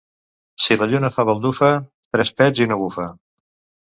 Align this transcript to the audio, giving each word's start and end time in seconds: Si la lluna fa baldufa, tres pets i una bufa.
Si 0.63 0.77
la 0.81 0.87
lluna 0.93 1.11
fa 1.17 1.25
baldufa, 1.31 1.71
tres 2.17 2.33
pets 2.41 2.63
i 2.63 2.67
una 2.69 2.79
bufa. 2.85 3.07